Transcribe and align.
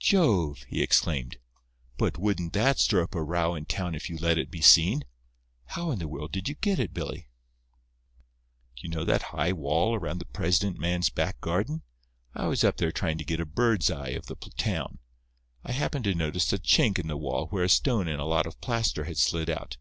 "Jove!" 0.00 0.64
he 0.66 0.82
exclaimed, 0.82 1.38
"but 1.98 2.18
wouldn't 2.18 2.52
that 2.52 2.80
stir 2.80 3.04
up 3.04 3.14
a 3.14 3.22
row 3.22 3.54
in 3.54 3.64
town 3.64 3.94
if 3.94 4.10
you 4.10 4.18
let 4.18 4.36
it 4.36 4.50
be 4.50 4.60
seen. 4.60 5.04
How 5.66 5.92
in 5.92 6.00
the 6.00 6.08
world 6.08 6.32
did 6.32 6.48
you 6.48 6.56
get 6.56 6.80
it, 6.80 6.92
Billy?" 6.92 7.28
"You 8.78 8.88
know 8.88 9.04
that 9.04 9.22
high 9.30 9.52
wall 9.52 9.94
around 9.94 10.18
the 10.18 10.24
president 10.24 10.80
man's 10.80 11.10
back 11.10 11.40
garden? 11.40 11.82
I 12.34 12.48
was 12.48 12.64
up 12.64 12.78
there 12.78 12.90
trying 12.90 13.18
to 13.18 13.24
get 13.24 13.38
a 13.38 13.46
bird's 13.46 13.88
eye 13.88 14.08
of 14.18 14.26
the 14.26 14.34
town. 14.56 14.98
I 15.62 15.70
happened 15.70 16.06
to 16.06 16.14
notice 16.16 16.52
a 16.52 16.58
chink 16.58 16.98
in 16.98 17.06
the 17.06 17.16
wall 17.16 17.46
where 17.50 17.62
a 17.62 17.68
stone 17.68 18.08
and 18.08 18.20
a 18.20 18.24
lot 18.24 18.46
of 18.48 18.60
plaster 18.60 19.04
had 19.04 19.18
slid 19.18 19.48
out. 19.48 19.76